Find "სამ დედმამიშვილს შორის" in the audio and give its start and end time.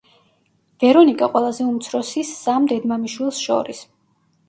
2.41-3.89